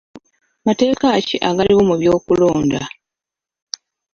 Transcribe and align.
Mateeka 0.65 1.07
ki 1.27 1.35
agaaliwo 1.49 1.81
mu 1.89 1.95
by'okulonda? 2.01 2.81